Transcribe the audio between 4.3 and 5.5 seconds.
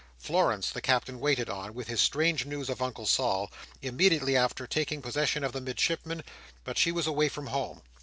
after taking possession